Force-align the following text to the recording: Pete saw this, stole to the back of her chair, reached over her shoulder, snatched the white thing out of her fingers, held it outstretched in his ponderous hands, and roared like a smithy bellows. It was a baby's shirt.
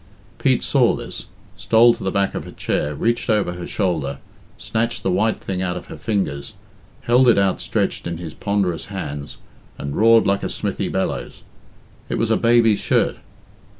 Pete 0.39 0.63
saw 0.63 0.95
this, 0.95 1.27
stole 1.55 1.93
to 1.93 2.03
the 2.03 2.09
back 2.09 2.33
of 2.33 2.45
her 2.45 2.51
chair, 2.51 2.95
reached 2.95 3.29
over 3.29 3.51
her 3.53 3.67
shoulder, 3.67 4.17
snatched 4.57 5.03
the 5.03 5.11
white 5.11 5.37
thing 5.37 5.61
out 5.61 5.77
of 5.77 5.85
her 5.93 5.95
fingers, 5.95 6.55
held 7.01 7.27
it 7.27 7.37
outstretched 7.37 8.07
in 8.07 8.17
his 8.17 8.33
ponderous 8.33 8.85
hands, 8.87 9.37
and 9.77 9.95
roared 9.95 10.25
like 10.25 10.41
a 10.41 10.49
smithy 10.49 10.87
bellows. 10.87 11.43
It 12.09 12.15
was 12.15 12.31
a 12.31 12.35
baby's 12.37 12.79
shirt. 12.79 13.17